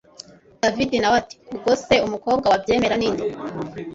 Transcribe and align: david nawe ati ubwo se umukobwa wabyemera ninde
david 0.61 0.89
nawe 0.99 1.15
ati 1.21 1.35
ubwo 1.53 1.71
se 1.83 1.95
umukobwa 2.07 2.45
wabyemera 2.51 2.95
ninde 2.97 3.25